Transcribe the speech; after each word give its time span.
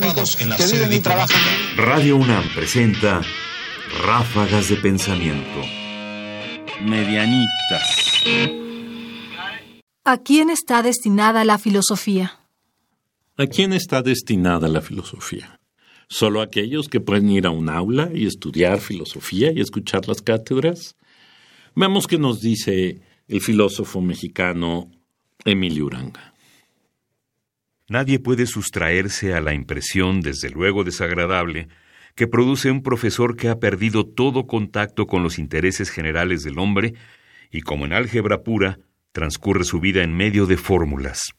británicos 0.00 0.36
que 0.36 0.66
viven 0.74 0.92
y 0.92 1.00
trabajan. 1.00 1.40
Radio 1.76 2.16
UNAM 2.16 2.44
presenta 2.54 3.22
Ráfagas 4.04 4.68
de 4.68 4.76
Pensamiento. 4.76 5.60
Medianitas. 6.82 8.24
¿A 10.04 10.18
quién 10.18 10.50
está 10.50 10.82
destinada 10.82 11.44
la 11.44 11.58
filosofía? 11.58 12.40
¿A 13.36 13.46
quién 13.46 13.72
está 13.72 14.02
destinada 14.02 14.68
la 14.68 14.80
filosofía? 14.80 15.60
¿Solo 16.08 16.40
aquellos 16.40 16.88
que 16.88 17.00
pueden 17.00 17.30
ir 17.30 17.46
a 17.46 17.50
un 17.50 17.68
aula 17.68 18.10
y 18.14 18.26
estudiar 18.26 18.80
filosofía 18.80 19.52
y 19.52 19.60
escuchar 19.60 20.06
las 20.06 20.22
cátedras? 20.22 20.94
Veamos 21.74 22.06
qué 22.06 22.18
nos 22.18 22.40
dice 22.40 23.00
el 23.26 23.40
filósofo 23.40 24.00
mexicano 24.00 24.90
Emilio 25.44 25.86
Uranga. 25.86 26.35
Nadie 27.88 28.18
puede 28.18 28.46
sustraerse 28.46 29.34
a 29.34 29.40
la 29.40 29.54
impresión, 29.54 30.20
desde 30.20 30.50
luego 30.50 30.82
desagradable, 30.82 31.68
que 32.16 32.26
produce 32.26 32.70
un 32.70 32.82
profesor 32.82 33.36
que 33.36 33.48
ha 33.48 33.60
perdido 33.60 34.04
todo 34.04 34.46
contacto 34.46 35.06
con 35.06 35.22
los 35.22 35.38
intereses 35.38 35.90
generales 35.90 36.42
del 36.42 36.58
hombre 36.58 36.94
y, 37.50 37.60
como 37.60 37.86
en 37.86 37.92
álgebra 37.92 38.42
pura, 38.42 38.80
transcurre 39.12 39.62
su 39.64 39.78
vida 39.78 40.02
en 40.02 40.16
medio 40.16 40.46
de 40.46 40.56
fórmulas. 40.56 41.34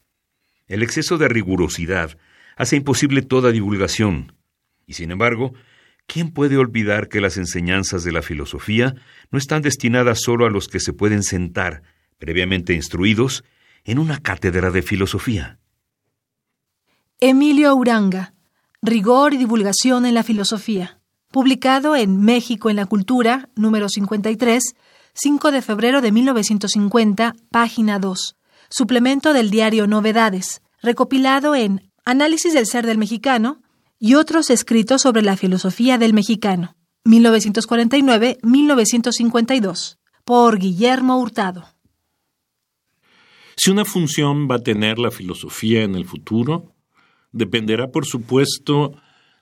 El 0.66 0.82
exceso 0.82 1.18
de 1.18 1.28
rigurosidad 1.28 2.16
hace 2.56 2.76
imposible 2.76 3.22
toda 3.22 3.52
divulgación, 3.52 4.32
y 4.86 4.94
sin 4.94 5.10
embargo, 5.10 5.52
¿quién 6.06 6.30
puede 6.30 6.56
olvidar 6.56 7.08
que 7.08 7.20
las 7.20 7.36
enseñanzas 7.36 8.04
de 8.04 8.12
la 8.12 8.22
filosofía 8.22 8.94
no 9.30 9.38
están 9.38 9.60
destinadas 9.60 10.22
solo 10.22 10.46
a 10.46 10.50
los 10.50 10.68
que 10.68 10.80
se 10.80 10.94
pueden 10.94 11.22
sentar, 11.22 11.82
previamente 12.16 12.72
instruidos, 12.72 13.44
en 13.84 13.98
una 13.98 14.18
cátedra 14.18 14.70
de 14.70 14.82
filosofía? 14.82 15.57
Emilio 17.20 17.74
Uranga, 17.74 18.32
Rigor 18.80 19.34
y 19.34 19.38
Divulgación 19.38 20.06
en 20.06 20.14
la 20.14 20.22
Filosofía, 20.22 21.00
publicado 21.32 21.96
en 21.96 22.20
México 22.20 22.70
en 22.70 22.76
la 22.76 22.86
Cultura, 22.86 23.48
número 23.56 23.88
53, 23.88 24.76
5 25.14 25.50
de 25.50 25.60
febrero 25.60 26.00
de 26.00 26.12
1950, 26.12 27.34
página 27.50 27.98
2, 27.98 28.36
suplemento 28.70 29.32
del 29.32 29.50
diario 29.50 29.88
Novedades, 29.88 30.62
recopilado 30.80 31.56
en 31.56 31.90
Análisis 32.04 32.54
del 32.54 32.66
Ser 32.66 32.86
del 32.86 32.98
Mexicano 32.98 33.62
y 33.98 34.14
otros 34.14 34.48
escritos 34.48 35.02
sobre 35.02 35.22
la 35.22 35.36
filosofía 35.36 35.98
del 35.98 36.14
mexicano, 36.14 36.76
1949-1952, 37.04 39.98
por 40.24 40.60
Guillermo 40.60 41.18
Hurtado. 41.18 41.64
Si 43.56 43.72
una 43.72 43.84
función 43.84 44.46
va 44.48 44.54
a 44.54 44.62
tener 44.62 45.00
la 45.00 45.10
filosofía 45.10 45.82
en 45.82 45.96
el 45.96 46.04
futuro, 46.04 46.76
dependerá, 47.38 47.90
por 47.90 48.04
supuesto, 48.04 48.92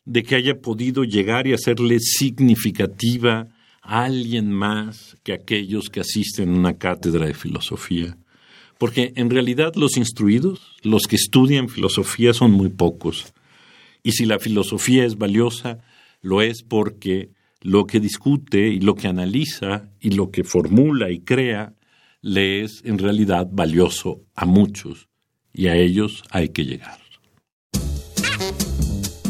de 0.05 0.23
que 0.23 0.37
haya 0.37 0.61
podido 0.61 1.03
llegar 1.03 1.47
y 1.47 1.53
hacerle 1.53 1.99
significativa 1.99 3.49
a 3.83 4.05
alguien 4.05 4.53
más 4.53 5.17
que 5.25 5.33
aquellos 5.33 5.91
que 5.91 6.01
asisten 6.01 6.51
a 6.51 6.59
una 6.59 6.79
cátedra 6.79 7.27
de 7.27 7.35
filosofía. 7.35 8.17
Porque 8.79 9.13
en 9.17 9.31
realidad 9.31 9.75
los 9.75 9.97
instruidos, 9.97 10.77
los 10.83 11.03
que 11.09 11.17
estudian 11.17 11.69
filosofía, 11.69 12.35
son 12.35 12.53
muy 12.53 12.69
pocos. 12.69 13.33
Y 14.03 14.13
si 14.13 14.27
la 14.27 14.39
filosofía 14.39 15.05
es 15.05 15.17
valiosa, 15.17 15.79
lo 16.21 16.43
es 16.43 16.63
porque 16.63 17.31
lo 17.63 17.87
que 17.87 18.01
discute 18.01 18.69
y 18.69 18.81
lo 18.81 18.95
que 18.95 19.09
analiza 19.09 19.91
y 20.01 20.11
lo 20.11 20.31
que 20.31 20.45
formula 20.45 21.11
y 21.11 21.21
crea 21.21 21.75
le 22.21 22.63
es 22.63 22.83
en 22.85 22.99
realidad 22.99 23.49
valioso 23.51 24.23
a 24.35 24.47
muchos 24.47 25.09
y 25.53 25.69
a 25.69 25.77
ellos 25.77 26.23
hay 26.31 26.51
que 26.51 26.65
llegar. 26.65 27.06